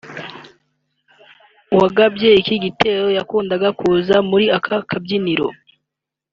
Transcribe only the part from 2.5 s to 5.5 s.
gitero yakundaga kuza muri ako kabyiniro